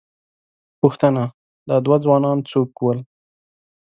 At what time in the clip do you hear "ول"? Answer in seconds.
2.81-2.99